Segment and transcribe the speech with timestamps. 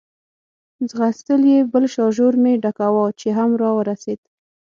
[0.89, 4.19] ځغستل یې، بل شاژور مې ډکاوه، چې هم را ورسېد.